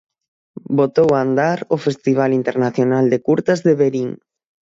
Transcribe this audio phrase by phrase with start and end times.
[0.79, 4.09] Botou a andar o festival internacional de curtas de Verín.